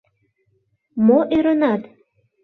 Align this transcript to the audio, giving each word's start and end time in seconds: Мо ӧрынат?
Мо 1.05 1.19
ӧрынат? 1.37 1.81